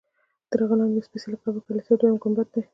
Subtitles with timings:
[0.49, 2.61] تر هغه لاندې بیا د سپېڅلي قبر کلیسا دویم ګنبد دی.